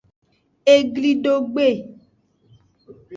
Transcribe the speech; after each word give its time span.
Eglidogbe. 0.75 1.67